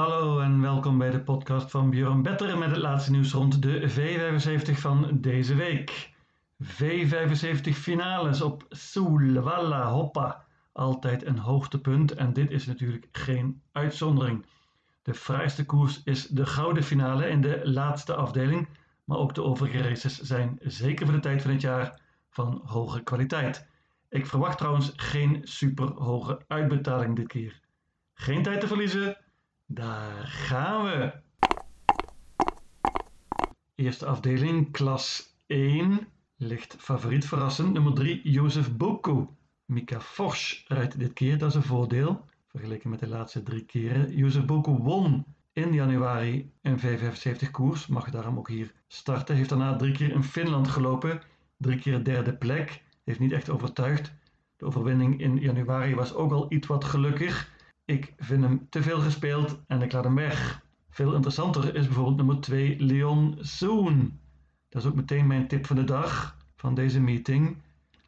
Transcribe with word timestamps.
Hallo 0.00 0.40
en 0.40 0.60
welkom 0.60 0.98
bij 0.98 1.10
de 1.10 1.20
podcast 1.20 1.70
van 1.70 1.90
Björn 1.90 2.22
Better 2.22 2.58
met 2.58 2.70
het 2.70 2.78
laatste 2.78 3.10
nieuws 3.10 3.32
rond 3.32 3.62
de 3.62 3.90
V75 3.90 4.72
van 4.72 5.20
deze 5.20 5.54
week. 5.54 6.12
V75 6.64 7.70
finales 7.72 8.42
op 8.42 8.64
Solvalla 8.68 9.90
Hoppa. 9.90 10.44
Altijd 10.72 11.26
een 11.26 11.38
hoogtepunt 11.38 12.12
en 12.12 12.32
dit 12.32 12.50
is 12.50 12.66
natuurlijk 12.66 13.08
geen 13.12 13.62
uitzondering. 13.72 14.46
De 15.02 15.14
fraaiste 15.14 15.66
koers 15.66 16.02
is 16.04 16.26
de 16.26 16.46
gouden 16.46 16.82
finale 16.82 17.28
in 17.28 17.40
de 17.40 17.60
laatste 17.64 18.14
afdeling, 18.14 18.68
maar 19.04 19.18
ook 19.18 19.34
de 19.34 19.42
overige 19.42 19.82
races 19.82 20.20
zijn 20.20 20.58
zeker 20.62 21.06
voor 21.06 21.14
de 21.14 21.20
tijd 21.20 21.42
van 21.42 21.50
het 21.50 21.60
jaar 21.60 22.00
van 22.30 22.62
hoge 22.64 23.02
kwaliteit. 23.02 23.66
Ik 24.08 24.26
verwacht 24.26 24.58
trouwens 24.58 24.92
geen 24.96 25.40
super 25.42 25.92
hoge 25.92 26.40
uitbetaling 26.46 27.16
dit 27.16 27.26
keer. 27.26 27.60
Geen 28.14 28.42
tijd 28.42 28.60
te 28.60 28.66
verliezen, 28.66 29.16
daar 29.72 30.26
gaan 30.26 30.84
we. 30.84 31.12
Eerste 33.74 34.06
afdeling, 34.06 34.72
klas 34.72 35.36
1, 35.46 36.08
ligt 36.36 36.76
favoriet 36.78 37.26
verrassend 37.26 37.72
nummer 37.72 37.94
3 37.94 38.30
Jozef 38.30 38.76
Boko. 38.76 39.36
Mika 39.64 40.00
Forsch 40.00 40.64
rijdt 40.66 40.98
dit 40.98 41.12
keer, 41.12 41.38
dat 41.38 41.48
is 41.48 41.54
een 41.54 41.62
voordeel. 41.62 42.24
Vergeleken 42.46 42.90
met 42.90 43.00
de 43.00 43.08
laatste 43.08 43.42
drie 43.42 43.64
keren. 43.64 44.16
Jozef 44.16 44.44
Boko 44.44 44.78
won 44.78 45.24
in 45.52 45.72
januari 45.72 46.52
een 46.62 46.78
75 46.78 47.50
koers, 47.50 47.86
mag 47.86 48.10
daarom 48.10 48.38
ook 48.38 48.48
hier 48.48 48.72
starten. 48.88 49.36
Heeft 49.36 49.48
daarna 49.48 49.76
drie 49.76 49.92
keer 49.92 50.10
in 50.10 50.24
Finland 50.24 50.68
gelopen, 50.68 51.22
drie 51.56 51.78
keer 51.78 52.04
derde 52.04 52.36
plek. 52.36 52.82
Heeft 53.04 53.18
niet 53.18 53.32
echt 53.32 53.50
overtuigd. 53.50 54.12
De 54.56 54.64
overwinning 54.64 55.20
in 55.20 55.38
januari 55.38 55.94
was 55.94 56.14
ook 56.14 56.32
al 56.32 56.52
iets 56.52 56.66
wat 56.66 56.84
gelukkig. 56.84 57.49
Ik 57.90 58.14
vind 58.18 58.42
hem 58.42 58.66
te 58.68 58.82
veel 58.82 59.00
gespeeld 59.00 59.58
en 59.66 59.82
ik 59.82 59.92
laat 59.92 60.04
hem 60.04 60.14
weg. 60.14 60.62
Veel 60.90 61.14
interessanter 61.14 61.74
is 61.74 61.86
bijvoorbeeld 61.86 62.16
nummer 62.16 62.40
2 62.40 62.76
Leon 62.80 63.38
Soon. 63.40 64.20
Dat 64.68 64.82
is 64.82 64.88
ook 64.88 64.94
meteen 64.94 65.26
mijn 65.26 65.48
tip 65.48 65.66
van 65.66 65.76
de 65.76 65.84
dag 65.84 66.36
van 66.56 66.74
deze 66.74 67.00
meeting. 67.00 67.56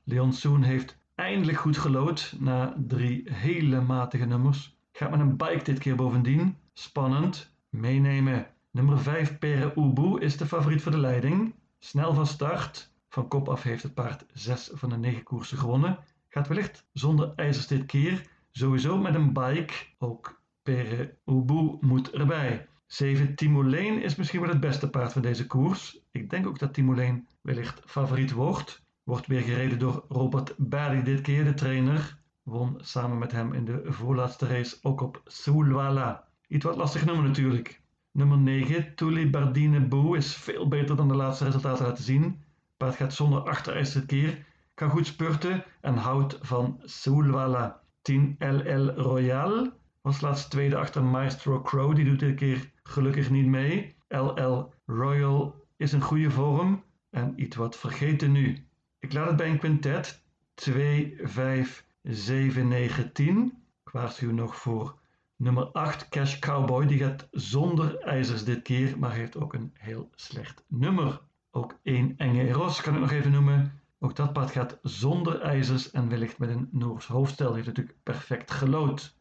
Leon 0.05 0.33
Soon 0.33 0.63
heeft 0.63 0.99
eindelijk 1.15 1.59
goed 1.59 1.79
gelood 1.79 2.37
na 2.39 2.75
drie 2.87 3.33
hele 3.33 3.81
matige 3.81 4.25
nummers. 4.25 4.77
Gaat 4.93 5.11
met 5.11 5.21
een 5.21 5.37
bike 5.37 5.65
dit 5.65 5.79
keer 5.79 5.97
bovendien. 5.97 6.57
Spannend. 6.73 7.55
Meenemen. 7.69 8.47
Nummer 8.71 8.99
5 8.99 9.39
Pere 9.39 9.73
Ubu 9.77 10.21
is 10.21 10.37
de 10.37 10.47
favoriet 10.47 10.83
voor 10.83 10.93
de 10.93 10.99
leiding. 10.99 11.55
Snel 11.79 12.15
van 12.15 12.27
start. 12.27 12.91
Van 13.09 13.29
kop 13.29 13.49
af 13.49 13.63
heeft 13.63 13.83
het 13.83 13.95
paard 13.95 14.25
6 14.33 14.71
van 14.73 14.89
de 14.89 14.97
9 14.97 15.23
koersen 15.23 15.59
gewonnen. 15.59 15.99
Gaat 16.29 16.49
wellicht 16.49 16.87
zonder 16.93 17.33
ijzers 17.37 17.67
dit 17.67 17.87
keer. 17.87 18.31
Sowieso 18.53 18.99
met 18.99 19.15
een 19.15 19.33
bike. 19.33 19.75
Ook 19.99 20.43
Pere 20.63 21.19
Ubu 21.27 21.77
moet 21.81 22.11
erbij. 22.11 22.69
7 22.87 23.35
Timoleen 23.35 24.03
is 24.03 24.17
misschien 24.17 24.41
wel 24.41 24.49
het 24.49 24.61
beste 24.61 24.91
paard 24.91 25.13
van 25.13 25.23
deze 25.23 25.47
koers. 25.47 25.99
Ik 26.11 26.31
denk 26.31 26.47
ook 26.47 26.59
dat 26.59 26.75
Timoleen 26.75 27.27
wellicht 27.41 27.81
favoriet 27.85 28.33
wordt. 28.33 28.83
Wordt 29.03 29.27
weer 29.27 29.41
gereden 29.41 29.79
door 29.79 30.05
Robert 30.09 30.55
Barry 30.57 31.03
dit 31.03 31.21
keer, 31.21 31.45
de 31.45 31.55
trainer. 31.55 32.19
Won 32.43 32.75
samen 32.81 33.19
met 33.19 33.33
hem 33.33 33.53
in 33.53 33.65
de 33.65 33.83
voorlaatste 33.85 34.47
race 34.47 34.79
ook 34.83 35.01
op 35.01 35.21
Sulwala. 35.25 36.29
Iets 36.49 36.65
wat 36.65 36.77
lastig 36.77 37.05
nummer 37.05 37.25
natuurlijk. 37.25 37.83
Nummer 38.11 38.39
9, 38.39 38.95
Tully 38.95 39.31
Bardine 39.31 39.87
Boe 39.87 40.17
is 40.17 40.35
veel 40.35 40.69
beter 40.69 40.97
dan 40.97 41.09
de 41.09 41.15
laatste 41.15 41.45
resultaten 41.45 41.87
laten 41.87 42.05
zien. 42.05 42.43
Paard 42.77 42.95
gaat 42.95 43.15
zonder 43.15 43.41
achterijs 43.41 43.93
dit 43.93 44.07
keer, 44.07 44.47
kan 44.75 44.91
goed 44.91 45.07
spurten 45.07 45.65
en 45.81 45.97
houdt 45.97 46.39
van 46.41 46.81
Sulwala. 46.85 47.82
10 48.03 48.37
LL 48.39 48.91
Royal 48.91 49.73
was 50.01 50.21
laatst 50.21 50.51
tweede 50.51 50.77
achter 50.77 51.05
Maestro 51.05 51.61
Crow, 51.61 51.95
die 51.95 52.05
doet 52.05 52.21
dit 52.21 52.35
keer 52.35 52.71
gelukkig 52.83 53.31
niet 53.31 53.47
mee. 53.47 53.97
LL 54.09 54.73
Royal 54.87 55.55
is 55.77 55.93
in 55.93 56.01
goede 56.01 56.31
vorm 56.31 56.85
en 57.11 57.43
iets 57.43 57.57
wat 57.57 57.77
vergeten 57.77 58.33
nu. 58.33 58.67
Ik 58.99 59.13
laat 59.13 59.27
het 59.27 59.37
bij 59.37 59.49
een 59.49 59.59
quintet 59.59 60.25
2, 60.55 61.19
5, 61.23 61.87
7, 62.03 62.69
9, 62.69 63.13
10. 63.13 63.45
Ik 63.85 63.93
waarschuw 63.93 64.33
nog 64.33 64.57
voor 64.57 64.99
nummer 65.37 65.65
8 65.65 66.09
Cash 66.09 66.39
Cowboy. 66.39 66.87
Die 66.87 66.99
gaat 66.99 67.29
zonder 67.31 67.99
ijzers 67.99 68.45
dit 68.45 68.63
keer, 68.63 68.99
maar 68.99 69.13
heeft 69.13 69.37
ook 69.37 69.55
een 69.55 69.71
heel 69.75 70.11
slecht 70.15 70.65
nummer. 70.69 71.21
Ook 71.51 71.79
1 71.83 72.15
Enge 72.17 72.49
Eros 72.49 72.81
kan 72.81 72.95
ik 72.95 73.01
nog 73.01 73.11
even 73.11 73.31
noemen. 73.31 73.82
Ook 74.05 74.17
dat 74.17 74.33
paard 74.33 74.51
gaat 74.51 74.79
zonder 74.83 75.41
ijzers 75.41 75.91
en 75.91 76.09
wellicht 76.09 76.39
met 76.39 76.49
een 76.49 76.69
Noors 76.71 77.07
hoofdstel. 77.07 77.55
Heeft 77.55 77.67
natuurlijk 77.67 77.97
perfect 78.03 78.51
gelood. 78.51 79.17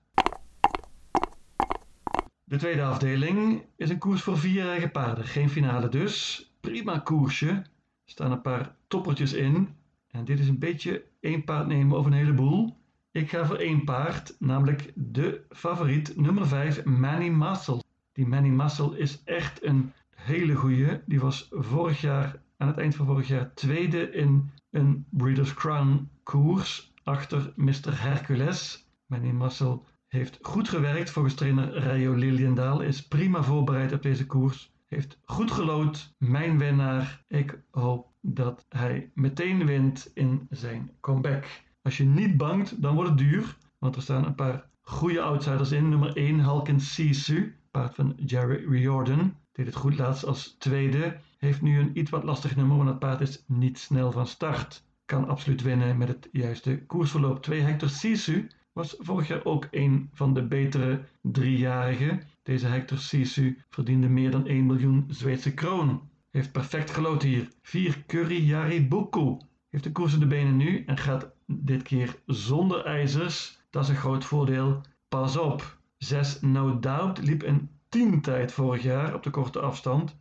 De 2.43 2.57
tweede 2.57 2.83
afdeling 2.83 3.65
is 3.75 3.89
een 3.89 3.97
koers 3.97 4.21
voor 4.21 4.37
vier 4.37 4.67
eigen 4.67 4.91
paarden. 4.91 5.25
Geen 5.25 5.49
finale 5.49 5.89
dus. 5.89 6.45
Prima 6.59 6.99
koersje. 6.99 7.47
Er 7.47 7.65
staan 8.05 8.31
een 8.31 8.41
paar 8.41 8.75
toppertjes 8.87 9.33
in. 9.33 9.75
En 10.07 10.25
dit 10.25 10.39
is 10.39 10.47
een 10.47 10.59
beetje 10.59 11.03
één 11.19 11.43
paard 11.43 11.67
nemen 11.67 11.97
of 11.97 12.05
een 12.05 12.13
heleboel. 12.13 12.77
Ik 13.11 13.29
ga 13.29 13.45
voor 13.45 13.57
één 13.57 13.83
paard, 13.83 14.35
namelijk 14.39 14.91
de 14.95 15.41
favoriet 15.49 16.17
nummer 16.17 16.47
5, 16.47 16.83
Manny 16.83 17.29
Muscle. 17.29 17.83
Die 18.11 18.27
Manny 18.27 18.49
Muscle 18.49 18.97
is 18.97 19.23
echt 19.23 19.63
een 19.63 19.93
hele 20.09 20.55
goeie. 20.55 21.01
Die 21.05 21.19
was 21.19 21.47
vorig 21.51 22.01
jaar, 22.01 22.41
aan 22.57 22.67
het 22.67 22.77
eind 22.77 22.95
van 22.95 23.05
vorig 23.05 23.27
jaar, 23.27 23.53
tweede 23.53 24.11
in 24.11 24.51
een 24.71 25.05
Breeders' 25.09 25.53
Crown 25.53 26.09
koers 26.23 26.93
achter 27.03 27.53
Mr. 27.55 28.01
Hercules. 28.01 28.89
Manny 29.05 29.31
Muscle 29.31 29.81
heeft 30.07 30.37
goed 30.41 30.69
gewerkt 30.69 31.09
volgens 31.09 31.33
trainer 31.33 31.73
Rayo 31.73 32.13
Liliendaal, 32.13 32.81
is 32.81 33.07
prima 33.07 33.43
voorbereid 33.43 33.93
op 33.93 34.01
deze 34.01 34.25
koers, 34.25 34.73
heeft 34.87 35.19
goed 35.25 35.51
gelood, 35.51 36.15
mijn 36.17 36.57
winnaar. 36.57 37.23
Ik 37.27 37.61
hoop 37.71 38.11
dat 38.21 38.65
hij 38.69 39.11
meteen 39.13 39.65
wint 39.65 40.11
in 40.13 40.47
zijn 40.49 40.91
comeback. 40.99 41.45
Als 41.81 41.97
je 41.97 42.03
niet 42.03 42.37
bangt, 42.37 42.81
dan 42.81 42.95
wordt 42.95 43.09
het 43.09 43.19
duur, 43.19 43.57
want 43.79 43.95
er 43.95 44.01
staan 44.01 44.25
een 44.25 44.35
paar 44.35 44.69
goede 44.81 45.21
outsiders 45.21 45.71
in. 45.71 45.89
Nummer 45.89 46.15
1 46.15 46.39
Halkin 46.39 46.79
Sisu, 46.79 47.55
paard 47.71 47.95
van 47.95 48.13
Jerry 48.25 48.69
Riordan, 48.69 49.35
deed 49.51 49.65
het 49.65 49.75
goed 49.75 49.97
laatst 49.97 50.25
als 50.25 50.55
tweede. 50.59 51.19
Heeft 51.41 51.61
nu 51.61 51.79
een 51.79 51.97
iets 51.97 52.09
wat 52.09 52.23
lastig 52.23 52.55
nummer, 52.55 52.77
want 52.77 52.89
het 52.89 52.99
paard 52.99 53.21
is 53.21 53.43
niet 53.47 53.79
snel 53.79 54.11
van 54.11 54.27
start. 54.27 54.83
Kan 55.05 55.27
absoluut 55.27 55.61
winnen 55.61 55.97
met 55.97 56.07
het 56.07 56.29
juiste 56.31 56.85
koersverloop. 56.85 57.43
2 57.43 57.61
Hector 57.61 57.89
Sisu 57.89 58.47
was 58.73 58.95
vorig 58.99 59.27
jaar 59.27 59.45
ook 59.45 59.67
een 59.71 60.09
van 60.13 60.33
de 60.33 60.43
betere 60.43 61.03
driejarigen. 61.21 62.21
Deze 62.43 62.67
Hector 62.67 62.97
Sisu 62.97 63.57
verdiende 63.69 64.07
meer 64.07 64.31
dan 64.31 64.47
1 64.47 64.65
miljoen 64.65 65.05
Zweedse 65.09 65.53
kroon. 65.53 66.09
Heeft 66.31 66.51
perfect 66.51 66.91
gelood 66.91 67.23
hier. 67.23 67.47
4 67.61 68.03
Curry 68.07 68.45
Yaribuku. 68.47 69.37
Heeft 69.69 69.83
de 69.83 69.91
koers 69.91 70.13
in 70.13 70.19
de 70.19 70.27
benen 70.27 70.57
nu 70.57 70.83
en 70.85 70.97
gaat 70.97 71.31
dit 71.45 71.81
keer 71.81 72.15
zonder 72.25 72.85
ijzers. 72.85 73.59
Dat 73.69 73.83
is 73.83 73.89
een 73.89 73.95
groot 73.95 74.25
voordeel. 74.25 74.81
Pas 75.09 75.37
op. 75.37 75.77
6 75.97 76.41
No 76.41 76.79
Doubt 76.79 77.21
liep 77.21 77.43
een 77.43 77.69
10 77.89 78.21
tijd 78.21 78.51
vorig 78.51 78.83
jaar 78.83 79.13
op 79.13 79.23
de 79.23 79.29
korte 79.29 79.59
afstand. 79.59 80.19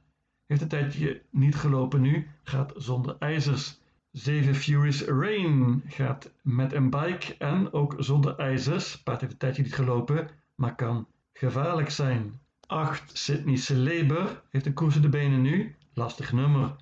Heeft 0.50 0.62
een 0.62 0.68
tijdje 0.68 1.22
niet 1.30 1.54
gelopen 1.54 2.00
nu. 2.00 2.28
Gaat 2.42 2.72
zonder 2.76 3.16
ijzers. 3.18 3.80
7 4.10 4.54
Furious 4.54 5.02
Rain 5.04 5.82
gaat 5.86 6.32
met 6.42 6.72
een 6.72 6.90
bike 6.90 7.34
en 7.38 7.72
ook 7.72 7.94
zonder 7.98 8.36
ijzers. 8.36 9.02
Paard 9.02 9.20
heeft 9.20 9.32
een 9.32 9.38
tijdje 9.38 9.62
niet 9.62 9.74
gelopen, 9.74 10.28
maar 10.54 10.74
kan 10.74 11.06
gevaarlijk 11.32 11.90
zijn. 11.90 12.40
8 12.66 13.18
Sydney 13.18 13.56
Celeber 13.56 14.42
heeft 14.50 14.66
een 14.66 14.72
koers 14.72 14.96
in 14.96 15.02
de 15.02 15.08
benen 15.08 15.42
nu. 15.42 15.74
Lastig 15.94 16.32
nummer. 16.32 16.76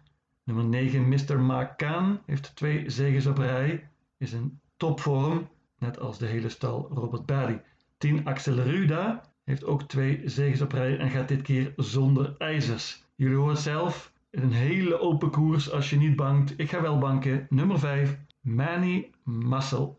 Nummer 0.44 0.64
9 0.64 1.08
Mr. 1.08 1.40
Makaan 1.40 2.20
heeft 2.26 2.56
twee 2.56 2.90
zegens 2.90 3.26
op 3.26 3.38
rij. 3.38 3.88
Is 4.18 4.32
in 4.32 4.60
topvorm, 4.76 5.48
net 5.78 5.98
als 5.98 6.18
de 6.18 6.26
hele 6.26 6.48
stal 6.48 6.88
Robert 6.92 7.26
Barry. 7.26 7.62
10 7.98 8.24
Axel 8.24 8.54
Ruda 8.54 9.22
heeft 9.44 9.64
ook 9.64 9.82
twee 9.82 10.22
zegens 10.24 10.60
op 10.60 10.72
rij 10.72 10.98
en 10.98 11.10
gaat 11.10 11.28
dit 11.28 11.42
keer 11.42 11.72
zonder 11.76 12.34
ijzers. 12.38 13.06
Jullie 13.18 13.36
horen 13.36 13.56
zelf, 13.56 14.12
een 14.30 14.52
hele 14.52 15.00
open 15.00 15.30
koers 15.30 15.70
als 15.70 15.90
je 15.90 15.96
niet 15.96 16.16
bangt. 16.16 16.54
Ik 16.56 16.70
ga 16.70 16.80
wel 16.80 16.98
banken. 16.98 17.46
Nummer 17.48 17.78
5, 17.78 18.18
Manny 18.40 19.10
Muscle. 19.24 19.94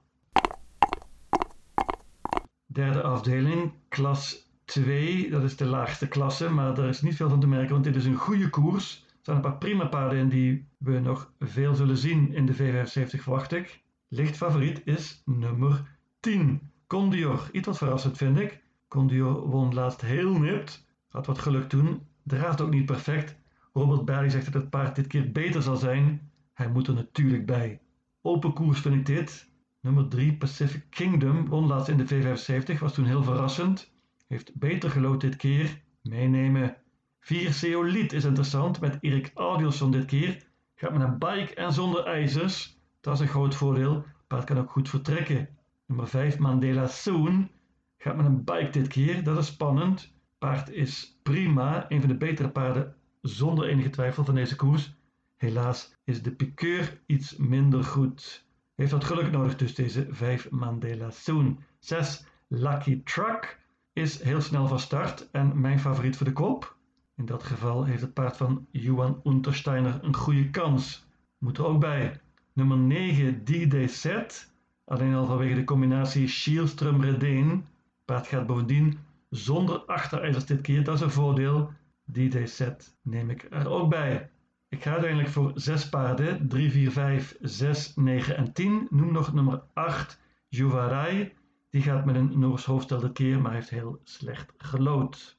Derde 2.66 3.02
afdeling, 3.02 3.72
klas 3.90 4.50
2. 4.66 5.30
Dat 5.30 5.44
is 5.44 5.58
de 5.58 5.66
laagste 5.66 6.08
klasse, 6.08 6.50
maar 6.50 6.74
daar 6.74 6.88
is 6.88 7.02
niet 7.02 7.16
veel 7.16 7.30
van 7.30 7.40
te 7.40 7.48
merken, 7.48 7.72
want 7.72 7.84
dit 7.84 7.96
is 7.96 8.06
een 8.06 8.16
goede 8.16 8.50
koers. 8.50 9.06
Er 9.08 9.18
staan 9.22 9.36
een 9.36 9.42
paar 9.42 9.58
prima 9.58 9.86
paarden 9.86 10.20
in 10.20 10.30
die 10.30 10.66
we 10.78 11.00
nog 11.00 11.32
veel 11.40 11.76
zullen 11.76 11.98
zien 11.98 12.34
in 12.34 12.46
de 12.46 12.56
V75, 12.56 13.20
verwacht 13.20 13.52
ik. 13.52 13.82
Licht 14.08 14.38
favoriet 14.38 14.82
is 14.86 15.22
nummer 15.26 15.98
10, 16.20 16.72
Condior. 16.88 17.50
Iets 17.52 17.68
wat 17.68 17.78
verrassend 17.78 18.18
vind 18.18 18.40
ik. 18.40 18.64
Condior 18.88 19.50
won 19.50 19.74
laatst 19.74 20.02
heel 20.02 20.38
nipt. 20.38 20.88
Had 21.08 21.26
wat 21.26 21.40
geluk 21.40 21.70
toen. 21.70 22.08
Draaft 22.30 22.62
ook 22.62 22.70
niet 22.70 22.86
perfect. 22.86 23.36
Robert 23.74 24.06
Barry 24.06 24.30
zegt 24.30 24.46
dat 24.46 24.62
het 24.62 24.70
paard 24.70 24.96
dit 24.96 25.08
keer 25.08 25.32
beter 25.32 25.62
zal 25.62 25.76
zijn. 25.76 26.32
Hij 26.54 26.70
moet 26.70 26.88
er 26.88 26.94
natuurlijk 26.94 27.46
bij. 27.46 27.82
Open 28.22 28.54
koers 28.54 28.80
vind 28.80 28.96
ik 28.96 29.06
dit. 29.06 29.52
Nummer 29.82 30.08
3 30.08 30.38
Pacific 30.38 30.86
Kingdom 30.90 31.48
won 31.48 31.68
laatst 31.68 31.90
in 31.90 31.98
de 31.98 32.06
V75, 32.06 32.80
was 32.80 32.94
toen 32.94 33.06
heel 33.06 33.24
verrassend. 33.24 33.92
heeft 34.28 34.56
beter 34.56 34.90
gelood 34.90 35.22
dit 35.22 35.36
keer. 35.36 35.82
Meenemen. 36.02 36.76
4 37.20 37.54
Zeoliet 37.54 38.14
is 38.14 38.26
interessant 38.26 38.80
met 38.80 38.98
Erik 39.02 39.32
Audielson 39.34 39.92
dit 39.92 40.06
keer. 40.06 40.48
Gaat 40.76 40.92
met 40.92 41.02
een 41.02 41.18
bike 41.18 41.54
en 41.54 41.74
zonder 41.74 42.06
ijzers. 42.06 42.80
Dat 43.02 43.14
is 43.14 43.20
een 43.20 43.28
groot 43.28 43.56
voordeel. 43.56 44.06
Paard 44.28 44.44
kan 44.44 44.58
ook 44.58 44.72
goed 44.72 44.90
vertrekken. 44.90 45.50
Nummer 45.86 46.08
5 46.08 46.38
Mandela 46.38 46.88
Soon. 46.88 47.50
Gaat 47.98 48.16
met 48.16 48.26
een 48.26 48.44
bike 48.44 48.70
dit 48.70 48.88
keer. 48.88 49.24
Dat 49.24 49.38
is 49.38 49.46
spannend. 49.48 50.18
Paard 50.40 50.70
is 50.70 51.20
prima. 51.24 51.86
Een 51.90 52.00
van 52.00 52.10
de 52.10 52.18
betere 52.18 52.50
paarden 52.50 52.96
zonder 53.22 53.68
enige 53.68 53.90
twijfel 53.90 54.26
van 54.26 54.36
deze 54.36 54.56
koers. 54.56 54.94
Helaas 55.38 55.96
is 56.04 56.22
de 56.22 56.32
piqueur 56.32 57.02
iets 57.06 57.36
minder 57.36 57.84
goed. 57.84 58.46
Heeft 58.76 58.92
wat 58.92 59.04
geluk 59.04 59.32
nodig 59.32 59.56
dus 59.56 59.76
deze 59.76 60.08
5 60.10 60.50
Mandela 60.50 61.10
Soon. 61.10 61.60
6 61.80 62.26
Lucky 62.48 63.04
Truck 63.04 63.60
is 63.94 64.22
heel 64.22 64.42
snel 64.42 64.68
van 64.68 64.80
start 64.80 65.32
en 65.32 65.62
mijn 65.62 65.80
favoriet 65.80 66.18
voor 66.18 66.26
de 66.26 66.34
kop. 66.34 66.76
In 67.16 67.26
dat 67.26 67.44
geval 67.44 67.84
heeft 67.86 68.02
het 68.02 68.14
paard 68.14 68.38
van 68.38 68.68
Johan 68.72 69.22
Untersteiner 69.24 70.00
een 70.04 70.16
goede 70.16 70.50
kans. 70.50 71.06
Moet 71.38 71.58
er 71.58 71.66
ook 71.66 71.80
bij. 71.80 72.22
Nummer 72.54 72.78
9 72.78 73.44
DD 73.44 73.92
Set. 73.92 74.52
Alleen 74.86 75.14
al 75.14 75.26
vanwege 75.26 75.56
de 75.56 75.64
combinatie 75.64 76.28
Schielström-Redeen. 76.28 77.66
Paard 78.06 78.28
gaat 78.28 78.48
bovendien 78.48 79.00
zonder 79.30 79.80
achterijzers 79.80 80.46
dit 80.46 80.62
keer, 80.62 80.84
dat 80.84 80.96
is 80.96 81.02
een 81.02 81.12
voordeel. 81.12 81.72
DD 82.12 82.50
Set 82.50 82.98
neem 83.02 83.30
ik 83.30 83.48
er 83.50 83.70
ook 83.70 83.90
bij. 83.90 84.30
Ik 84.70 84.84
ga 84.84 84.92
uiteindelijk 84.92 85.30
voor 85.30 85.52
6 85.56 85.90
paarden. 85.90 86.48
3, 86.48 86.72
4, 86.72 86.92
5, 86.92 87.38
6, 87.42 87.96
9 87.96 88.38
en 88.38 88.54
10. 88.54 88.88
Noem 88.90 89.12
nog 89.12 89.34
nummer 89.34 89.64
8, 89.74 90.22
Juvarai. 90.48 91.34
Die 91.70 91.82
gaat 91.82 92.06
met 92.06 92.16
een 92.16 92.40
Noors 92.40 92.66
hoofdstel 92.66 93.00
dit 93.00 93.12
keer, 93.12 93.42
maar 93.42 93.54
heeft 93.54 93.70
heel 93.70 94.00
slecht 94.04 94.54
gelood. 94.58 95.38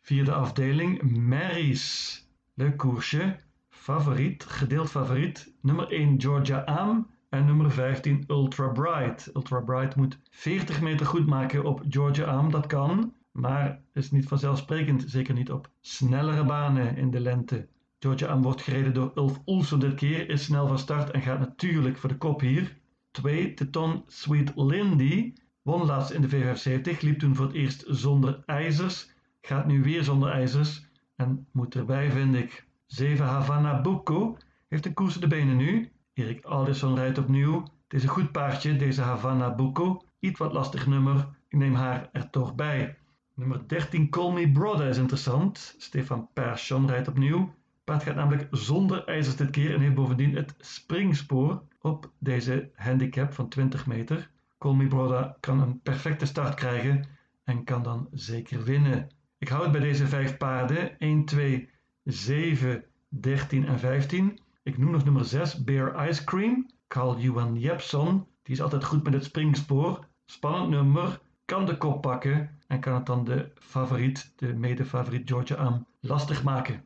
Vierde 0.00 0.32
afdeling, 0.32 1.02
Marys. 1.02 2.16
Leuk 2.54 2.76
koersje. 2.76 3.40
Favoriet, 3.68 4.44
gedeeld 4.44 4.90
favoriet. 4.90 5.54
Nummer 5.60 5.90
1 5.90 6.20
Georgia 6.20 6.58
Am 6.60 7.10
en 7.30 7.44
nummer 7.44 7.70
15 7.70 8.24
Ultra 8.26 8.68
Bright. 8.68 9.30
Ultra 9.34 9.60
Bright 9.60 9.96
moet 9.96 10.18
40 10.30 10.80
meter 10.80 11.06
goed 11.06 11.26
maken 11.26 11.64
op 11.64 11.82
Georgia 11.88 12.24
Am, 12.24 12.50
dat 12.50 12.66
kan. 12.66 13.14
Maar 13.32 13.80
is 13.92 14.10
niet 14.10 14.28
vanzelfsprekend, 14.28 15.04
zeker 15.06 15.34
niet 15.34 15.50
op 15.50 15.70
snellere 15.80 16.44
banen 16.44 16.96
in 16.96 17.10
de 17.10 17.20
lente. 17.20 17.68
Georgia 17.98 18.28
Am 18.28 18.42
wordt 18.42 18.62
gereden 18.62 18.94
door 18.94 19.12
Ulf 19.14 19.40
Oelsen 19.46 19.80
dit 19.80 19.94
keer, 19.94 20.28
is 20.28 20.44
snel 20.44 20.66
van 20.66 20.78
start 20.78 21.10
en 21.10 21.22
gaat 21.22 21.38
natuurlijk 21.38 21.98
voor 21.98 22.08
de 22.08 22.16
kop 22.16 22.40
hier. 22.40 22.76
2 23.10 23.54
Teton 23.54 24.02
Sweet 24.06 24.52
Lindy 24.54 25.32
won 25.62 25.84
laatst 25.86 26.10
in 26.10 26.22
de 26.22 26.28
V75, 26.28 27.00
liep 27.00 27.18
toen 27.18 27.34
voor 27.34 27.46
het 27.46 27.54
eerst 27.54 27.84
zonder 27.86 28.42
ijzers, 28.46 29.10
gaat 29.40 29.66
nu 29.66 29.82
weer 29.82 30.04
zonder 30.04 30.30
ijzers 30.30 30.86
en 31.16 31.46
moet 31.52 31.74
erbij 31.74 32.10
vind 32.10 32.34
ik. 32.34 32.66
7 32.86 33.26
Havana 33.26 33.80
Bucco 33.80 34.36
heeft 34.68 34.86
een 34.86 34.94
koers 34.94 35.14
de 35.14 35.26
benen 35.26 35.56
nu. 35.56 35.92
Erik 36.20 36.44
Alderson 36.44 36.94
rijdt 36.94 37.18
opnieuw. 37.18 37.62
Het 37.62 37.94
is 37.94 38.02
een 38.02 38.08
goed 38.08 38.32
paardje, 38.32 38.76
deze 38.76 39.02
Havana 39.02 39.54
Bucco. 39.54 40.02
Iets 40.18 40.38
wat 40.38 40.52
lastig 40.52 40.86
nummer. 40.86 41.28
Ik 41.48 41.58
neem 41.58 41.74
haar 41.74 42.08
er 42.12 42.30
toch 42.30 42.54
bij. 42.54 42.96
Nummer 43.34 43.68
13 43.68 44.10
Call 44.10 44.32
Me 44.32 44.52
Brother 44.52 44.88
is 44.88 44.98
interessant. 44.98 45.74
Stefan 45.78 46.28
Persson 46.32 46.86
rijdt 46.86 47.08
opnieuw. 47.08 47.54
Paard 47.84 48.02
gaat 48.02 48.14
namelijk 48.14 48.48
zonder 48.50 49.04
ijzers 49.04 49.36
dit 49.36 49.50
keer 49.50 49.74
en 49.74 49.80
heeft 49.80 49.94
bovendien 49.94 50.36
het 50.36 50.54
springspoor 50.58 51.62
op 51.80 52.10
deze 52.18 52.70
handicap 52.74 53.32
van 53.32 53.48
20 53.48 53.86
meter. 53.86 54.30
Call 54.58 54.74
Me 54.74 54.86
Brother 54.86 55.36
kan 55.40 55.60
een 55.60 55.80
perfecte 55.80 56.26
start 56.26 56.54
krijgen 56.54 57.04
en 57.44 57.64
kan 57.64 57.82
dan 57.82 58.08
zeker 58.12 58.64
winnen. 58.64 59.08
Ik 59.38 59.48
hou 59.48 59.62
het 59.62 59.72
bij 59.72 59.80
deze 59.80 60.06
vijf 60.06 60.36
paarden. 60.36 60.98
1, 60.98 61.24
2, 61.24 61.68
7, 62.04 62.84
13 63.08 63.66
en 63.66 63.78
15. 63.78 64.38
Ik 64.62 64.78
noem 64.78 64.90
nog 64.90 65.04
nummer 65.04 65.24
6, 65.24 65.64
Bear 65.64 66.08
Ice 66.08 66.24
Cream. 66.24 66.66
Carl 66.88 67.18
Johan 67.18 67.58
Jepson. 67.58 68.26
Die 68.42 68.54
is 68.54 68.62
altijd 68.62 68.84
goed 68.84 69.04
met 69.04 69.12
het 69.12 69.24
springspoor. 69.24 70.06
Spannend 70.26 70.70
nummer. 70.70 71.20
Kan 71.44 71.66
de 71.66 71.76
kop 71.76 72.02
pakken. 72.02 72.58
En 72.66 72.80
kan 72.80 72.94
het 72.94 73.06
dan 73.06 73.24
de 73.24 73.50
favoriet, 73.54 74.32
de 74.36 74.54
mede-favoriet 74.54 75.28
Georgia 75.28 75.56
Am, 75.56 75.86
lastig 76.00 76.42
maken. 76.42 76.84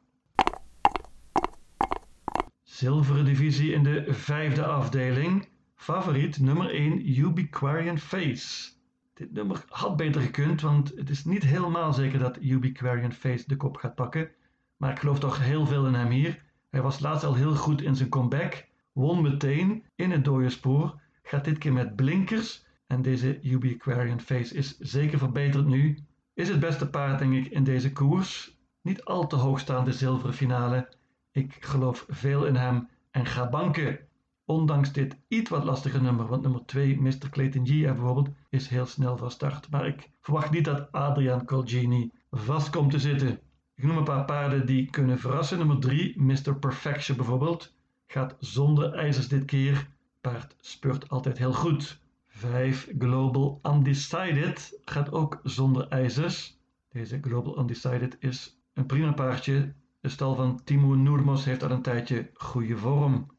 Zilveren 2.62 3.25
divisie 3.25 3.73
in 3.73 3.82
de 3.82 4.05
vijfde 4.09 4.65
afdeling. 4.65 5.49
Favoriet 5.75 6.41
nummer 6.41 6.70
1, 6.70 7.19
Ubiquarian 7.19 7.99
Face. 7.99 8.73
Dit 9.15 9.32
nummer 9.32 9.65
had 9.69 9.97
beter 9.97 10.20
gekund, 10.20 10.61
want 10.61 10.93
het 10.97 11.11
is 11.11 11.25
niet 11.25 11.43
helemaal 11.43 11.93
zeker 11.93 12.19
dat 12.19 12.38
Ubiquarian 12.41 13.12
Face 13.12 13.44
de 13.47 13.56
kop 13.56 13.77
gaat 13.77 13.94
pakken. 13.94 14.31
Maar 14.77 14.91
ik 14.91 14.99
geloof 14.99 15.19
toch 15.19 15.38
heel 15.38 15.67
veel 15.67 15.87
in 15.87 15.94
hem 15.94 16.11
hier. 16.11 16.44
Hij 16.75 16.82
was 16.82 17.00
laatst 17.00 17.25
al 17.25 17.35
heel 17.35 17.55
goed 17.55 17.82
in 17.82 17.97
zijn 17.97 18.09
comeback, 18.09 18.67
won 18.93 19.23
meteen 19.23 19.85
in 19.94 20.11
het 20.11 20.25
dode 20.25 20.50
spoor, 20.50 21.00
gaat 21.23 21.44
dit 21.44 21.59
keer 21.59 21.73
met 21.73 21.97
blinkers 21.97 22.67
en 22.87 23.03
deze 23.03 23.43
Ubiquarian 23.43 24.21
Face 24.21 24.55
is 24.55 24.79
zeker 24.79 25.19
verbeterd 25.19 25.67
nu. 25.67 25.99
Is 26.32 26.49
het 26.49 26.61
beste 26.61 26.91
paard 26.91 27.19
denk 27.19 27.35
ik 27.35 27.47
in 27.47 27.65
deze 27.65 27.93
koers. 27.93 28.59
Niet 28.82 29.05
al 29.05 29.26
te 29.26 29.37
hoogstaande 29.37 29.93
zilveren 29.93 30.35
finale. 30.35 30.88
Ik 31.31 31.56
geloof 31.61 32.05
veel 32.09 32.44
in 32.44 32.56
hem 32.56 32.88
en 33.11 33.27
ga 33.27 33.49
banken. 33.49 33.99
Ondanks 34.44 34.93
dit 34.93 35.17
iets 35.29 35.50
wat 35.50 35.65
lastige 35.65 36.00
nummer, 36.00 36.27
want 36.27 36.43
nummer 36.43 36.67
2, 36.67 37.00
Mr. 37.00 37.31
Clayton 37.31 37.67
G 37.67 37.70
bijvoorbeeld, 37.81 38.29
is 38.50 38.69
heel 38.69 38.87
snel 38.87 39.17
van 39.17 39.31
start. 39.31 39.70
Maar 39.70 39.87
ik 39.87 40.11
verwacht 40.20 40.50
niet 40.50 40.65
dat 40.65 40.93
Adrian 40.93 41.44
Colgini 41.44 42.11
vast 42.31 42.70
komt 42.70 42.91
te 42.91 42.99
zitten. 42.99 43.38
Ik 43.75 43.85
noem 43.85 43.97
een 43.97 44.05
paar 44.05 44.25
paarden 44.25 44.67
die 44.67 44.91
kunnen 44.91 45.19
verrassen. 45.19 45.59
Nummer 45.59 45.79
3, 45.79 46.23
Mr. 46.23 46.56
Perfection 46.59 47.17
bijvoorbeeld, 47.17 47.75
gaat 48.06 48.37
zonder 48.38 48.93
ijzers 48.93 49.29
dit 49.29 49.44
keer. 49.44 49.88
Paard 50.21 50.56
speurt 50.61 51.09
altijd 51.09 51.38
heel 51.38 51.53
goed. 51.53 52.00
5, 52.29 52.88
Global 52.99 53.61
Undecided, 53.62 54.81
gaat 54.85 55.12
ook 55.12 55.41
zonder 55.43 55.88
ijzers. 55.88 56.59
Deze 56.88 57.19
Global 57.21 57.59
Undecided 57.59 58.17
is 58.21 58.61
een 58.73 58.87
prima 58.87 59.12
paardje. 59.12 59.75
De 60.00 60.09
stal 60.09 60.35
van 60.35 60.61
Timo 60.65 60.94
Noermos 60.94 61.44
heeft 61.44 61.62
al 61.62 61.70
een 61.70 61.82
tijdje 61.82 62.31
goede 62.35 62.77
vorm. 62.77 63.31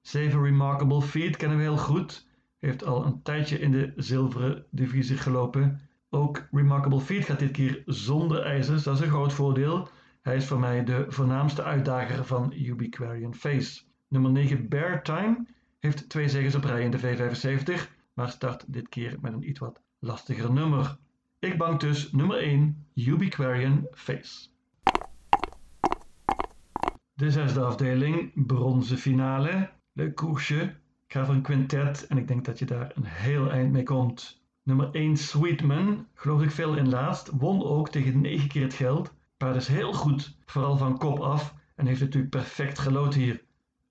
7 0.00 0.42
Remarkable 0.42 1.02
Feet 1.02 1.36
kennen 1.36 1.56
we 1.56 1.62
heel 1.62 1.76
goed. 1.76 2.26
Heeft 2.58 2.84
al 2.84 3.06
een 3.06 3.22
tijdje 3.22 3.58
in 3.58 3.70
de 3.70 3.92
zilveren 3.96 4.66
divisie 4.70 5.16
gelopen. 5.16 5.80
Ook 6.14 6.46
Remarkable 6.50 7.00
Feet 7.00 7.24
gaat 7.24 7.38
dit 7.38 7.50
keer 7.50 7.82
zonder 7.86 8.42
ijzers. 8.42 8.82
Dat 8.82 8.94
is 8.94 9.00
een 9.00 9.10
groot 9.10 9.32
voordeel. 9.32 9.88
Hij 10.22 10.36
is 10.36 10.46
voor 10.46 10.58
mij 10.58 10.84
de 10.84 11.04
voornaamste 11.08 11.62
uitdager 11.62 12.24
van 12.24 12.52
Ubiquarian 12.52 13.34
Face. 13.34 13.82
Nummer 14.08 14.30
9 14.30 14.68
Bear 14.68 15.02
Time 15.02 15.46
heeft 15.78 16.08
twee 16.08 16.28
zegens 16.28 16.54
op 16.54 16.64
rij 16.64 16.82
in 16.82 16.90
de 16.90 16.98
V75, 16.98 17.90
maar 18.12 18.28
start 18.28 18.72
dit 18.72 18.88
keer 18.88 19.16
met 19.20 19.32
een 19.32 19.48
iets 19.48 19.58
wat 19.58 19.80
lastiger 19.98 20.52
nummer. 20.52 20.96
Ik 21.38 21.58
bank 21.58 21.80
dus 21.80 22.12
nummer 22.12 22.38
1 22.38 22.86
Ubiquarian 22.94 23.86
Face. 23.90 24.48
De 27.14 27.30
zesde 27.30 27.60
afdeling, 27.60 28.46
bronzen 28.46 28.98
finale. 28.98 29.70
Leuk 29.92 30.14
koersje. 30.14 30.62
Ik 31.06 31.12
ga 31.12 31.24
voor 31.24 31.34
een 31.34 31.42
quintet 31.42 32.06
en 32.06 32.18
ik 32.18 32.28
denk 32.28 32.44
dat 32.44 32.58
je 32.58 32.64
daar 32.64 32.92
een 32.94 33.04
heel 33.04 33.50
eind 33.50 33.72
mee 33.72 33.82
komt. 33.82 34.43
Nummer 34.64 34.90
1 34.90 35.16
Sweetman, 35.16 36.06
geloof 36.14 36.42
ik 36.42 36.50
veel 36.50 36.76
in 36.76 36.88
laatst, 36.88 37.30
won 37.30 37.62
ook 37.62 37.88
tegen 37.88 38.20
9 38.20 38.48
keer 38.48 38.62
het 38.62 38.74
geld. 38.74 39.14
Paard 39.36 39.56
is 39.56 39.68
heel 39.68 39.92
goed, 39.92 40.36
vooral 40.46 40.76
van 40.76 40.98
kop 40.98 41.18
af 41.18 41.54
en 41.74 41.86
heeft 41.86 42.00
natuurlijk 42.00 42.30
perfect 42.30 42.78
gelood 42.78 43.14
hier. 43.14 43.42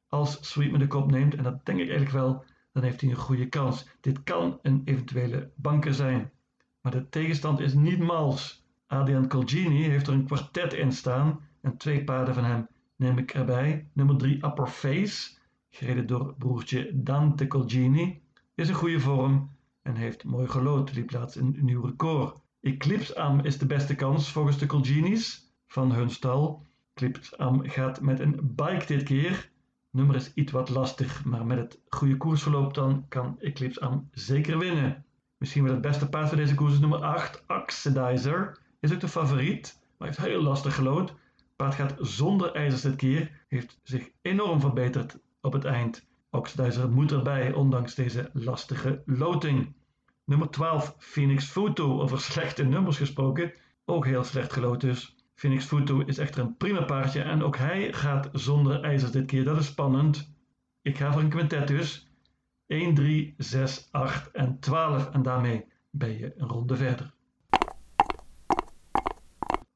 Als 0.08 0.38
Sweetman 0.42 0.80
de 0.80 0.88
kop 0.88 1.12
neemt, 1.12 1.36
en 1.36 1.44
dat 1.44 1.66
denk 1.66 1.80
ik 1.80 1.88
eigenlijk 1.88 2.18
wel, 2.18 2.46
dan 2.72 2.84
heeft 2.84 3.02
hij 3.02 3.10
een 3.10 3.16
goede 3.16 3.50
kans. 3.50 3.88
Dit 4.02 4.24
kan 4.24 4.60
een 4.62 4.82
eventuele 4.86 5.52
banker 5.56 5.94
zijn. 5.94 6.32
Maar 6.82 6.92
de 6.92 7.10
tegenstand 7.10 7.60
is 7.60 7.74
niet 7.74 8.00
mals. 8.00 8.66
Adrian 8.88 9.28
Colgini 9.28 9.84
heeft 9.84 10.08
er 10.08 10.14
een 10.14 10.26
kwartet 10.26 10.74
in 10.74 10.92
staan 10.92 11.40
en 11.62 11.78
twee 11.78 12.04
paarden 12.04 12.34
van 12.34 12.44
hem 12.44 12.68
neem 12.96 13.18
ik 13.18 13.34
erbij. 13.34 13.88
Nummer 13.94 14.18
3 14.18 14.46
Upper 14.46 14.68
Face, 14.68 15.38
gereden 15.70 16.08
door 16.08 16.36
broertje 16.38 16.90
Dante 16.94 17.48
Colgini, 17.48 18.22
is 18.56 18.70
een 18.70 18.76
goede 18.76 19.00
vorm 19.00 19.52
en 19.84 19.96
heeft 19.96 20.24
mooi 20.24 20.48
gelood, 20.48 20.94
liep 20.94 21.12
laatst 21.12 21.36
een 21.36 21.58
nieuw 21.62 21.86
record. 21.86 22.42
Eclipse 22.62 23.20
Am 23.20 23.40
is 23.40 23.58
de 23.58 23.66
beste 23.66 23.96
kans 23.96 24.32
volgens 24.32 24.58
de 24.58 24.66
Colginis 24.66 25.54
van 25.68 25.92
hun 25.92 26.10
stal. 26.10 26.66
Eclipse 26.94 27.38
Am 27.38 27.70
gaat 27.70 28.02
met 28.02 28.20
een 28.20 28.40
bike 28.56 28.86
dit 28.86 29.04
keer. 29.04 29.52
Nummer 29.90 30.16
is 30.16 30.34
iets 30.34 30.52
wat 30.52 30.70
lastig, 30.70 31.26
maar 31.26 31.46
met 31.46 31.58
het 31.58 31.80
goede 31.90 32.18
koersverloop 32.18 32.74
dan 32.74 33.06
kan 33.08 33.40
Eclipse 33.40 33.82
Am 33.82 34.10
zeker 34.12 34.58
winnen. 34.58 35.06
Misschien 35.38 35.64
wel 35.64 35.74
het 35.74 35.82
beste 35.82 36.10
paard 36.10 36.28
voor 36.28 36.38
deze 36.38 36.56
koers 36.56 36.74
is 36.74 36.80
nummer 36.80 37.00
8, 37.00 37.44
Oxidizer. 37.48 38.60
Is 38.80 38.94
ook 38.94 39.00
de 39.00 39.08
favoriet, 39.08 39.80
maar 39.98 40.08
heeft 40.08 40.20
heel 40.20 40.42
lastig 40.42 40.76
gelood. 40.76 41.16
Paard 41.56 41.76
gaat 41.76 41.96
zonder 41.98 42.56
ijzers 42.56 42.82
dit 42.82 42.96
keer, 42.96 43.46
heeft 43.48 43.80
zich 43.84 44.10
enorm 44.22 44.60
verbeterd 44.60 45.18
op 45.42 45.54
het 45.54 45.66
eind. 45.66 46.06
Oxidizer 46.34 46.90
moet 46.90 47.12
erbij, 47.12 47.54
ondanks 47.54 47.96
deze 47.96 48.30
lastige 48.34 49.02
loting. 49.06 49.74
Nummer 50.26 50.50
12 50.50 50.96
Phoenix 50.98 51.46
Photo, 51.46 52.02
over 52.02 52.20
slechte 52.20 52.64
nummers 52.64 52.98
gesproken, 52.98 53.54
ook 53.86 54.06
heel 54.06 54.24
slecht 54.24 54.54
gelood 54.54 54.82
dus. 54.82 55.16
Phoenix 55.36 55.66
Photo 55.66 56.00
is 56.00 56.18
echter 56.18 56.42
een 56.42 56.58
prima 56.58 56.84
paardje 56.84 57.22
en 57.22 57.44
ook 57.44 57.58
hij 57.58 57.94
gaat 57.94 58.30
zonder 58.32 58.84
ijzers 58.84 59.12
dit 59.12 59.26
keer, 59.26 59.44
dat 59.44 59.58
is 59.58 59.66
spannend. 59.66 60.34
Ik 60.82 60.98
ga 60.98 61.12
voor 61.12 61.22
een 61.22 61.30
quintet 61.30 61.68
dus. 61.68 62.08
1, 62.68 62.94
3, 62.94 63.34
6, 63.38 63.88
8 63.92 64.32
en 64.32 64.60
12 64.60 65.10
en 65.10 65.22
daarmee 65.22 65.66
ben 65.90 66.18
je 66.18 66.34
een 66.38 66.48
ronde 66.48 66.76
verder. 66.76 67.14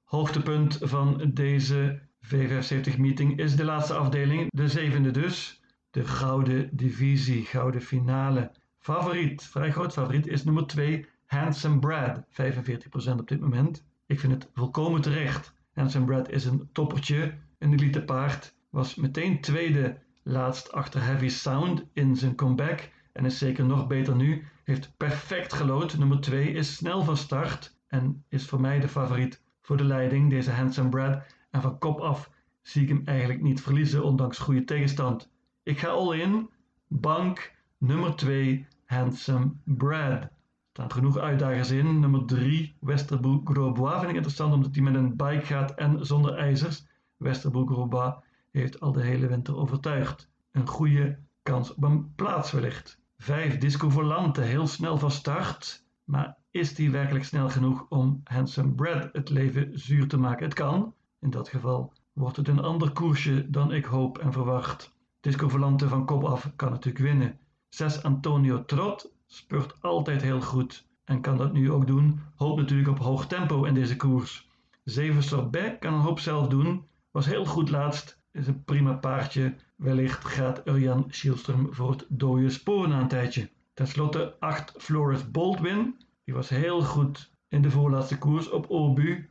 Hoogtepunt 0.04 0.78
van 0.82 1.32
deze 1.34 2.02
V75 2.26 2.98
meeting 2.98 3.40
is 3.40 3.56
de 3.56 3.66
laatste 3.66 3.94
afdeling, 3.94 4.48
de 4.52 4.68
zevende 4.68 5.12
dus. 5.12 5.62
De 5.98 6.06
gouden 6.06 6.70
divisie, 6.72 7.46
gouden 7.46 7.82
finale. 7.82 8.52
Favoriet, 8.80 9.44
vrij 9.44 9.72
groot 9.72 9.94
favoriet, 9.94 10.28
is 10.28 10.44
nummer 10.44 10.68
2, 10.68 11.06
Handsome 11.26 11.80
Brad. 11.80 12.26
45% 12.30 13.20
op 13.20 13.28
dit 13.28 13.40
moment. 13.40 13.84
Ik 14.06 14.20
vind 14.20 14.34
het 14.34 14.50
volkomen 14.54 15.02
terecht. 15.02 15.54
Handsome 15.74 16.06
Brad 16.06 16.30
is 16.30 16.46
een 16.46 16.70
toppertje, 16.72 17.34
een 17.60 17.74
elite 17.74 18.04
paard. 18.04 18.54
Was 18.70 18.96
meteen 18.96 19.42
tweede 19.42 19.98
laatst 20.24 20.72
achter 20.72 21.04
Heavy 21.04 21.30
Sound 21.30 21.86
in 21.94 22.16
zijn 22.16 22.36
comeback. 22.36 22.90
En 23.12 23.26
is 23.26 23.38
zeker 23.38 23.66
nog 23.66 23.88
beter 23.88 24.16
nu. 24.16 24.44
Heeft 24.64 24.98
perfect 24.98 25.54
gelood. 25.54 25.98
Nummer 25.98 26.20
2 26.20 26.52
is 26.52 26.76
snel 26.76 27.04
van 27.04 27.18
start. 27.18 27.76
En 27.88 28.24
is 28.30 28.46
voor 28.46 28.62
mij 28.62 28.80
de 28.80 28.88
favoriet 28.88 29.42
voor 29.62 29.78
de 29.78 29.86
leiding, 29.86 30.30
deze 30.30 30.52
Handsome 30.52 30.90
Brad. 30.90 31.24
En 31.52 31.62
van 31.62 31.78
kop 31.78 32.00
af 32.00 32.32
zie 32.62 32.82
ik 32.82 32.90
hem 32.90 33.02
eigenlijk 33.06 33.42
niet 33.42 33.62
verliezen, 33.62 34.04
ondanks 34.04 34.38
goede 34.38 34.64
tegenstand. 34.64 35.30
Ik 35.68 35.80
ga 35.80 35.88
all 35.88 36.20
in. 36.20 36.50
Bank 36.88 37.54
nummer 37.78 38.16
2, 38.16 38.68
Handsome 38.86 39.52
Brad. 39.64 40.22
Er 40.22 40.30
staan 40.72 40.92
genoeg 40.92 41.18
uitdagers 41.18 41.72
in. 41.72 42.00
Nummer 42.00 42.26
3, 42.26 42.76
Westerboek 42.80 43.50
Grosbois 43.50 43.98
vind 43.98 44.10
ik 44.10 44.16
interessant 44.16 44.54
omdat 44.54 44.76
hij 44.76 44.84
met 44.84 44.96
een 44.96 45.16
bike 45.16 45.46
gaat 45.46 45.72
en 45.72 46.06
zonder 46.06 46.36
ijzers. 46.36 46.88
Westerboek 47.18 47.70
Grosbois 47.70 48.14
heeft 48.52 48.80
al 48.80 48.92
de 48.92 49.02
hele 49.02 49.28
winter 49.28 49.56
overtuigd. 49.56 50.30
Een 50.52 50.68
goede 50.68 51.20
kans 51.44 51.74
op 51.74 51.84
een 51.84 52.16
plaats 52.16 52.52
wellicht. 52.52 53.00
5, 53.18 53.58
Disco 53.58 53.90
Volante, 53.90 54.42
heel 54.42 54.68
snel 54.68 54.98
van 54.98 55.12
start. 55.12 55.86
Maar 56.04 56.38
is 56.52 56.76
die 56.76 56.92
werkelijk 56.92 57.26
snel 57.26 57.50
genoeg 57.50 57.86
om 57.90 58.22
Handsome 58.24 58.72
Brad 58.72 59.10
het 59.12 59.30
leven 59.30 59.80
zuur 59.80 60.08
te 60.08 60.18
maken? 60.18 60.46
Het 60.46 60.54
kan. 60.54 60.94
In 61.20 61.30
dat 61.30 61.50
geval 61.50 61.94
wordt 62.14 62.38
het 62.38 62.48
een 62.48 62.62
ander 62.62 62.92
koersje 62.92 63.50
dan 63.50 63.72
ik 63.72 63.86
hoop 63.86 64.18
en 64.18 64.32
verwacht. 64.34 64.96
Disco 65.20 65.50
Volante 65.50 65.88
van 65.88 66.06
kop 66.06 66.24
af 66.24 66.52
kan 66.56 66.72
natuurlijk 66.72 67.06
winnen. 67.06 67.40
6 67.70 68.04
Antonio 68.04 68.66
Trot 68.66 69.12
spurt 69.26 69.82
altijd 69.82 70.22
heel 70.22 70.42
goed 70.42 70.88
en 71.04 71.22
kan 71.22 71.38
dat 71.38 71.54
nu 71.54 71.72
ook 71.72 71.88
doen. 71.88 72.20
Hoopt 72.36 72.60
natuurlijk 72.60 72.90
op 72.90 73.00
hoog 73.00 73.28
tempo 73.28 73.64
in 73.64 73.74
deze 73.74 73.96
koers. 73.96 74.50
7 74.84 75.24
Sorbet 75.24 75.80
kan 75.80 75.94
een 75.94 76.00
hoop 76.00 76.20
zelf 76.20 76.48
doen. 76.48 76.88
Was 77.12 77.26
heel 77.26 77.46
goed 77.46 77.70
laatst. 77.70 78.20
Is 78.32 78.48
een 78.48 78.64
prima 78.64 78.94
paardje. 78.94 79.56
Wellicht 79.76 80.26
gaat 80.26 80.68
Urjan 80.68 81.12
Schielström 81.12 81.70
voor 81.70 81.92
het 81.92 82.06
dode 82.10 82.50
spoor 82.50 82.88
na 82.88 83.00
een 83.00 83.08
tijdje. 83.08 83.50
Ten 83.74 83.88
slotte 83.88 84.36
8 84.40 84.74
Flores 84.78 85.32
Baldwin. 85.32 85.96
Die 86.24 86.34
was 86.34 86.50
heel 86.50 86.82
goed 86.82 87.32
in 87.48 87.62
de 87.62 87.72
voorlaatste 87.72 88.18
koers 88.18 88.50
op 88.50 88.70
Obu. 88.70 89.30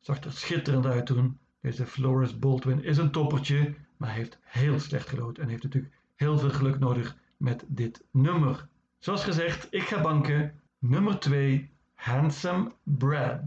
Zag 0.00 0.20
er 0.20 0.32
schitterend 0.32 0.86
uit 0.86 1.06
toen. 1.06 1.38
Deze 1.60 1.86
Flores 1.86 2.38
Baldwin 2.38 2.84
is 2.84 2.98
een 2.98 3.10
toppertje, 3.10 3.74
maar 4.02 4.12
heeft 4.12 4.38
heel 4.42 4.80
slecht 4.80 5.08
gelood 5.08 5.38
en 5.38 5.48
heeft 5.48 5.62
natuurlijk 5.62 5.94
heel 6.14 6.38
veel 6.38 6.50
geluk 6.50 6.78
nodig 6.78 7.16
met 7.36 7.64
dit 7.68 8.04
nummer. 8.10 8.68
Zoals 8.98 9.24
gezegd, 9.24 9.66
ik 9.70 9.82
ga 9.82 10.00
banken. 10.00 10.60
Nummer 10.78 11.18
2, 11.18 11.70
Handsome 11.94 12.72
Brad. 12.82 13.40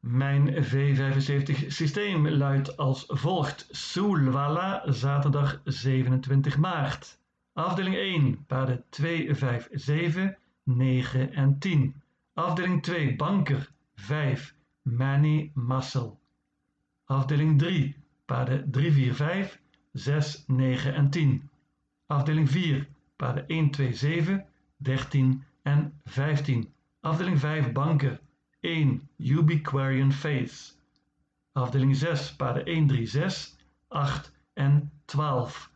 Mijn 0.00 0.64
V75 0.64 1.66
systeem 1.66 2.28
luidt 2.28 2.76
als 2.76 3.04
volgt. 3.08 3.68
Soulwala, 3.70 4.92
zaterdag 4.92 5.60
27 5.64 6.56
maart. 6.56 7.18
Afdeling 7.52 7.96
1, 7.96 8.44
paarden 8.46 8.84
2, 8.88 9.34
5, 9.34 9.68
7, 9.72 10.36
9 10.62 11.32
en 11.32 11.58
10. 11.58 12.02
Afdeling 12.34 12.82
2, 12.82 13.16
banker 13.16 13.70
5, 13.94 14.54
Manny 14.82 15.50
Muscle. 15.54 16.16
Afdeling 17.08 17.58
3, 17.58 17.94
paarden 18.26 18.70
3, 18.70 18.92
4, 18.92 19.14
5, 19.14 19.60
6, 19.92 20.44
9 20.46 20.94
en 20.94 21.10
10. 21.10 21.42
Afdeling 22.06 22.48
4, 22.48 22.86
paarden 23.16 23.44
1, 23.46 23.70
2, 23.70 23.92
7, 23.92 24.44
13 24.82 25.44
en 25.62 25.92
15. 26.04 26.68
Afdeling 27.00 27.38
5, 27.38 27.72
banken 27.72 28.20
1, 28.60 29.08
Ubiquarian 29.16 30.12
Face. 30.12 30.72
Afdeling 31.52 31.96
6, 31.96 32.36
paarden 32.36 32.66
1, 32.66 32.86
3, 32.86 33.06
6, 33.06 33.56
8 33.88 34.32
en 34.54 34.90
12. 35.04 35.70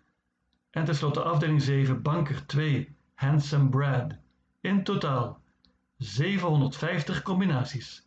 En 0.70 0.84
tenslotte 0.84 1.22
afdeling 1.22 1.62
7, 1.62 1.94
banker 1.94 2.46
2, 2.46 2.88
Handsome 3.14 3.68
Brad. 3.68 4.18
In 4.60 4.84
totaal 4.84 5.40
750 5.98 7.22
combinaties. 7.22 8.06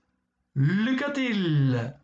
Lucatil! 0.51 2.03